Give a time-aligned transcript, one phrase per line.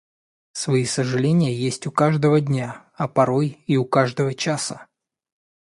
[0.53, 4.87] Свои сожаления есть у каждого дня, а порой и у каждого часа.